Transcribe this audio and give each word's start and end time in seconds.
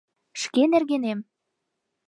Шке 0.41 0.63
нергенем. 0.71 1.19